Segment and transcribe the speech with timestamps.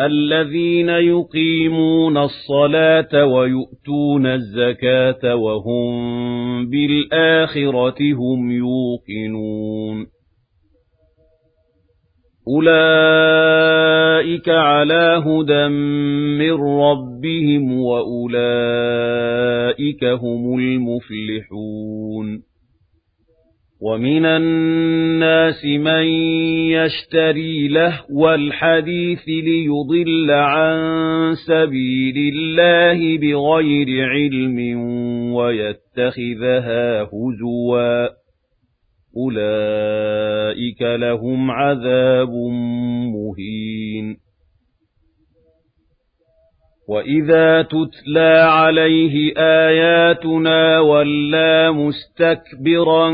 [0.00, 10.06] الذين يقيمون الصلاة ويؤتون الزكاة وهم بالآخرة هم يوقنون.
[12.48, 15.68] أولئك على هدى
[16.38, 18.44] من ربهم وأولئك
[20.04, 22.53] هم المفلحون.
[23.84, 26.04] ومن الناس من
[26.72, 30.78] يشتري لهو الحديث ليضل عن
[31.46, 34.78] سبيل الله بغير علم
[35.34, 38.08] ويتخذها هزوا.
[39.16, 42.30] أولئك لهم عذاب
[43.14, 44.23] مهين.
[46.88, 53.10] وَإِذَا تُتْلَى عَلَيْهِ آيَاتُنَا وَلَّى مُسْتَكْبِرًا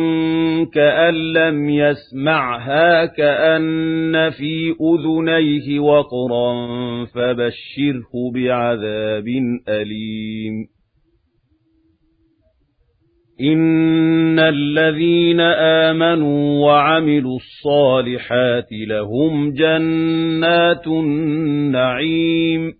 [0.74, 6.54] كَأَن لَّمْ يَسْمَعْهَا كَأَنَّ فِي أُذُنَيْهِ وَقْرًا
[7.04, 9.27] فَبَشِّرْهُ بِعَذَابٍ
[9.68, 10.66] أَلِيمٍ
[13.40, 15.40] إِنَّ الَّذِينَ
[15.90, 22.80] آمَنُوا وَعَمِلُوا الصَّالِحَاتِ لَهُمْ جَنَّاتُ النَّعِيمِ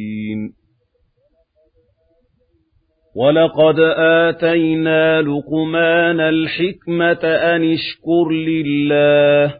[3.15, 9.55] ولقد آتينا لقمان الحكمة أن اشكر لله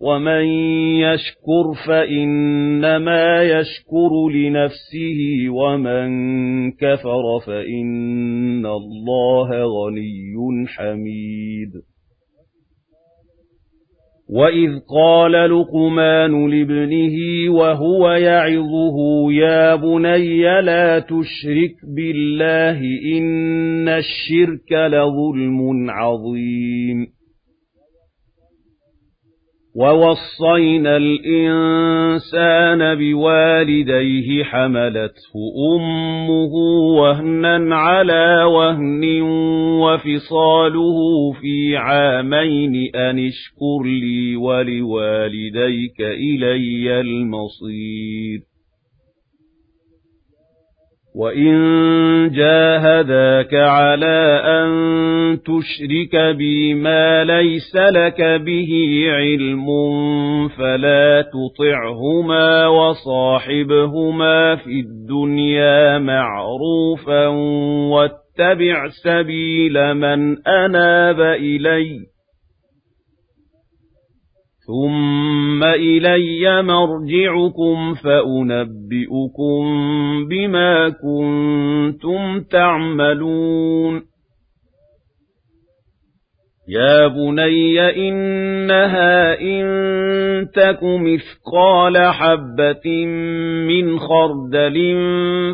[0.00, 0.44] ومن
[1.00, 6.08] يشكر فإنما يشكر لنفسه ومن
[6.72, 11.70] كفر فإن الله غني حميد
[14.28, 17.16] وَإِذْ قَالَ لُقْمَانُ لِابْنِهِ
[17.50, 18.96] وَهُوَ يَعِظُهُ
[19.32, 22.80] يَا بُنَيَّ لَا تُشْرِكْ بِاللَّهِ
[23.18, 27.06] إِنَّ الشِّرْكَ لَظُلْمٌ عَظِيمٌ
[29.74, 35.34] وَوَصَّيْنَا الْإِنسَانَ بِوَالِدَيْهِ حَمَلَتْهُ
[35.76, 36.52] أُمُّهُ
[37.00, 39.22] وَهْنًا عَلَىٰ وَهْنٍ
[39.82, 40.98] وَفِصَالُهُ
[41.40, 48.53] فِي عَامَيْنِ أَنِ اشْكُرْ لِي وَلِوَالِدَيْكَ إِلَيَّ الْمَصِيرُ
[51.14, 51.54] وَإِن
[52.34, 54.68] جَاهَدَاكَ عَلَىٰ أَن
[55.42, 59.66] تُشْرِكَ بِي مَا لَيْسَ لَكَ بِهِ عِلْمٌ
[60.48, 67.26] فَلَا تُطِعْهُمَا وَصَاحِبْهُمَا فِي الدُّنْيَا مَعْرُوفًا
[67.94, 72.13] وَاتَّبِعْ سَبِيلَ مَنْ أَنَابَ إِلَيَّ
[74.66, 79.64] ثُمَّ إِلَيَّ مَرْجِعُكُمْ فَأُنَبِّئُكُم
[80.28, 84.02] بِمَا كُنتُمْ تَعْمَلُونَ
[86.68, 89.64] يَا بُنَيَّ إِنَّهَا إِن
[90.54, 93.06] تَكُ مِثْقَالَ حَبَّةٍ
[93.68, 94.76] مِّنْ خَرْدَلٍ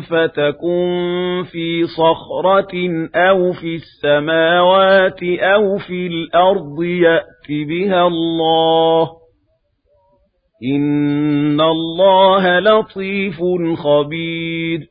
[0.09, 2.73] فَتَكُن فِي صَخْرَةٍ
[3.15, 9.09] أَوْ فِي السَّمَاوَاتِ أَوْ فِي الْأَرْضِ يَأْتِ بِهَا اللَّهُ
[10.75, 13.37] إِنَّ اللَّهَ لَطِيفٌ
[13.83, 14.90] خَبِيرٌ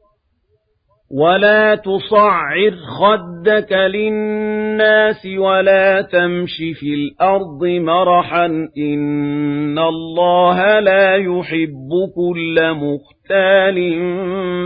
[1.13, 8.45] ولا تصعر خدك للناس ولا تمش في الأرض مرحا
[8.77, 13.79] إن الله لا يحب كل مختال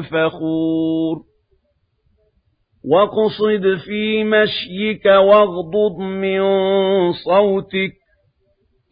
[0.03, 1.17] فخور
[2.91, 6.41] وقصد في مشيك واغضض من
[7.11, 7.91] صوتك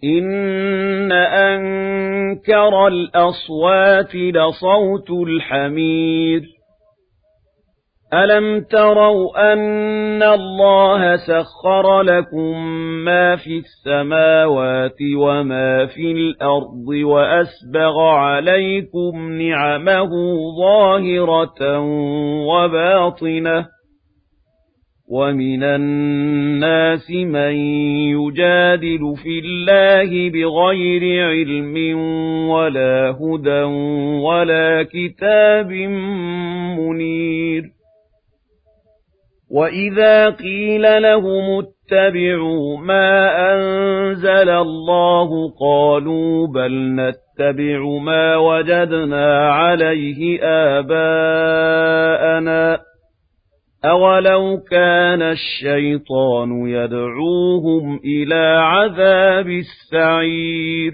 [0.03, 6.52] إن أنكر الأصوات لصوت الحمير
[8.13, 12.57] أَلَمْ تَرَوْا أَنَّ اللَّهَ سَخَّرَ لَكُم
[13.05, 20.09] مَّا فِي السَّمَاوَاتِ وَمَا فِي الْأَرْضِ وَأَسْبَغَ عَلَيْكُمْ نِعَمَهُ
[20.59, 21.79] ظَاهِرَةً
[22.47, 23.65] وَبَاطِنَةً
[25.11, 27.53] وَمِنَ النَّاسِ مَن
[28.17, 31.75] يُجَادِلُ فِي اللَّهِ بِغَيْرِ عِلْمٍ
[32.49, 33.63] وَلَا هُدًى
[34.23, 35.71] وَلَا كِتَابٍ
[36.79, 37.82] مُنِيرٍ
[39.53, 50.39] وَإِذَا قِيلَ لَهُمُ اتَّبِعُوا مَا أَنزَلَ اللَّهُ قَالُوا بَلْ نَتَّبِعُ مَا وَجَدْنَا عَلَيْهِ
[50.79, 52.13] آبَاءَنَا
[53.85, 60.93] أَوَلَوْ كَانَ الشَّيْطَانُ يَدْعُوهُمْ إِلَى عَذَابِ السَّعِيرِ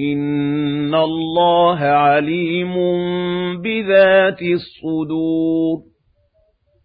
[0.00, 2.74] إِنَّ اللَّهَ عَلِيمٌ
[3.62, 5.76] بِذَاتِ الصُّدُورِ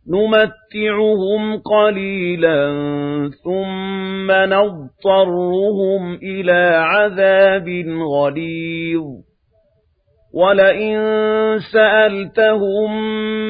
[0.09, 2.59] نُمَتِّعُهُمْ قَلِيلًا
[3.43, 7.67] ثُمَّ نَضْطَرُّهُمْ إِلَى عَذَابٍ
[8.15, 9.03] غَلِيظٍ
[10.33, 10.99] وَلَئِن
[11.73, 12.91] سَأَلْتَهُم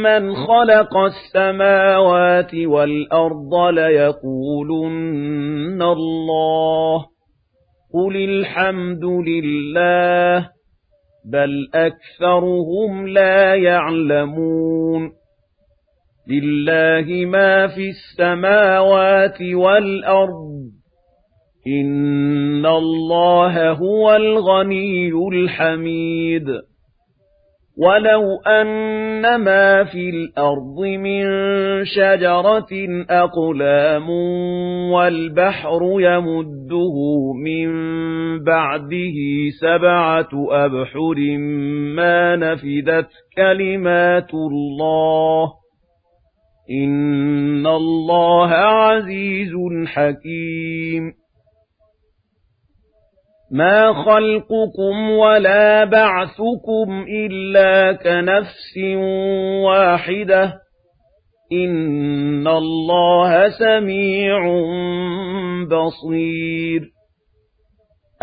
[0.02, 5.02] مَّنْ خَلَقَ السَّمَاوَاتِ وَالْأَرْضَ لَيَقُولُنَّ
[5.82, 7.06] اللَّهُ
[7.94, 10.50] قُلِ الْحَمْدُ لِلَّهِ
[11.26, 15.12] بَلْ أَكْثَرُهُمْ لَا يَعْلَمُونَ
[16.28, 20.72] لِلَّهِ مَا فِي السَّمَاوَاتِ وَالْأَرْضِ
[21.68, 26.48] إِنَّ اللَّهَ هُوَ الْغَنِيُّ الْحَمِيدُ
[27.78, 31.24] وَلَوْ أَنَّ مَا فِي الْأَرْضِ مِن
[31.86, 32.74] شَجَرَةٍ
[33.10, 34.10] أَقْلَامٌ
[34.92, 36.96] وَالْبَحْرُ يَمُدُّهُ
[37.46, 37.70] مِن
[38.44, 39.18] بَعْدِهِ
[39.62, 41.16] سَبْعَةُ أَبْحُرٍ
[41.96, 45.52] مَّا نَفِدَتْ كَلِمَاتُ اللَّهِ
[46.84, 49.54] إِنَّ اللَّهَ عَزِيزٌ
[49.86, 51.21] حَكِيمٌ
[53.52, 58.78] مَا خَلْقُكُمْ وَلَا بَعْثُكُمْ إِلَّا كَنَفْسٍ
[59.66, 60.54] وَاحِدَةٍ
[61.52, 64.40] إِنَّ اللَّهَ سَمِيعٌ
[65.68, 66.82] بَصِيرٌ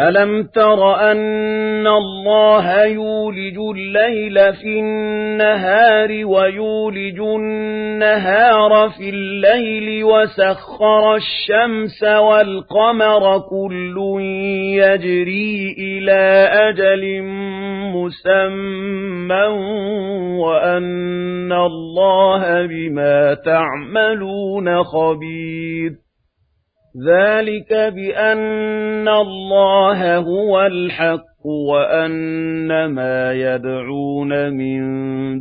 [0.01, 13.39] أَلَمْ تَرَ أَنَّ اللَّهَ يُولِجُ اللَّيْلَ فِي النَّهَارِ وَيُولِجُ النَّهَارَ فِي اللَّيْلِ وَسَخَّرَ الشَّمْسَ وَالْقَمَرَ
[13.39, 13.97] كُلٌّ
[14.79, 17.23] يَجْرِي إِلَى أَجَلٍ
[17.99, 19.45] مُّسَمًّى
[20.39, 26.08] وَأَنَّ اللَّهَ بِمَا تَعْمَلُونَ خَبِيرٌ
[27.07, 34.81] ذَلِكَ بِأَنَّ اللَّهَ هُوَ الْحَقُّ وَأَنَّ مَا يَدْعُونَ مِن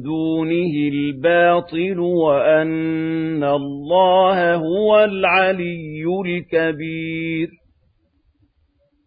[0.02, 7.50] دُونِهِ الْبَاطِلُ وَأَنَّ اللَّهَ هُوَ الْعَلِيُّ الْكَبِيرُ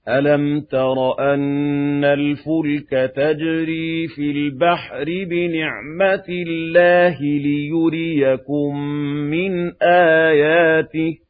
[0.09, 0.99] أَلَمْ تَرَ
[1.35, 8.76] أَنَّ الْفُلْكَ تَجْرِي فِي الْبَحْرِ بِنِعْمَةِ اللَّهِ لِيُرِيَكُم
[9.30, 11.29] مِّنْ آيَاتِهِ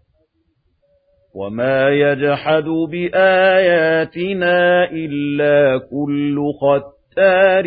[1.35, 4.57] وَمَا يَجْحَدُ بِآيَاتِنَا
[4.91, 7.65] إِلَّا كُلُّ خَتَّارٍ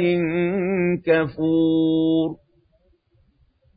[1.07, 2.45] كَفُورٍ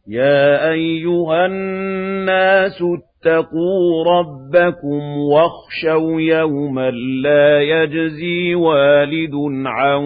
[0.07, 6.91] يَا أَيُّهَا النَّاسُ اتَّقُوا رَبَّكُمْ وَاخْشَوْا يَوْمًا
[7.23, 10.03] لَّا يَجْزِي وَالِدٌ عَن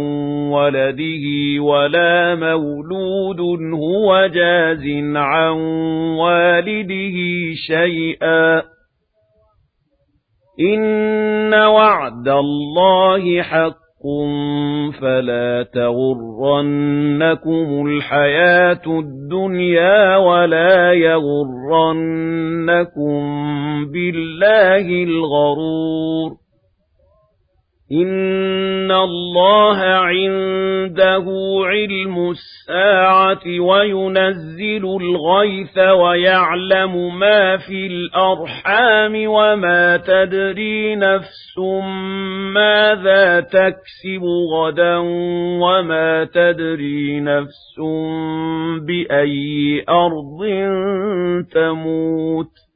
[0.51, 1.25] وَلَدِهِ
[1.59, 3.39] وَلَا مَوْلُودٌ
[3.73, 4.83] هُوَ جَازٍ
[5.15, 5.57] عَن
[6.17, 7.17] وَالِدِهِ
[7.67, 8.61] شَيْئًا
[10.61, 13.81] إِنَّ وَعْدَ اللَّهِ حَقٌّ
[15.01, 17.27] فَلَا تَغُرَّنَّكُمُ
[17.87, 22.41] الْحَيَاةُ الدُّنْيَا وَلَا يَغُرَّنَّكُم
[23.91, 26.40] بِاللَّهِ الْغَرُورُ
[27.91, 31.25] إِنَّ اللَّهَ عِندَهُ
[31.65, 41.57] عِلْمُ السَّاعَةِ وَيُنَزِّلُ الْغَيْثَ وَيَعْلَمُ مَا فِي الْأَرْحَامِ وَمَا تَدْرِي نَفْسٌ
[42.55, 44.97] مَاذَا تَكْسِبُ غَدًا
[45.61, 47.75] وَمَا تَدْرِي نَفْسٌ
[48.87, 50.41] بِأَيِّ أَرْضٍ
[51.53, 52.70] تَمُوتُ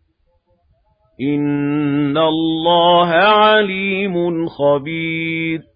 [1.21, 5.74] إِنَّ اللَّهَ عَلِيمٌ خَبِيرٌ